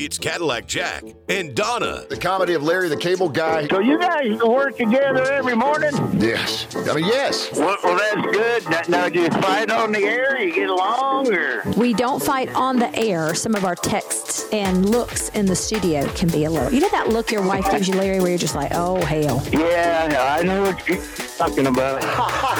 [0.08, 2.06] It's Cadillac Jack and Donna.
[2.08, 3.68] The comedy of Larry the Cable Guy.
[3.68, 5.90] So you guys work together every morning?
[6.18, 6.66] Yes.
[6.74, 7.50] I mean, yes.
[7.52, 8.70] Well, well that's good.
[8.70, 10.40] Now, now, do you fight on the air?
[10.40, 13.34] You get along, or We don't fight on the air.
[13.34, 16.72] Some of our texts and looks in the studio can be a little.
[16.72, 19.46] You know that look your wife gives you, Larry, where you're just like, oh hell.
[19.52, 21.04] yeah, I know what you're
[21.36, 22.02] talking about.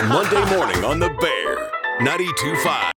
[0.07, 2.98] Monday morning on the Bear 92.5.